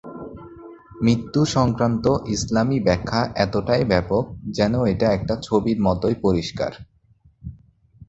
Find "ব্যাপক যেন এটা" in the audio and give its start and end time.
3.85-5.07